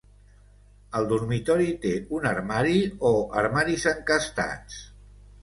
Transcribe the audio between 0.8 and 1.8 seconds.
El dormitori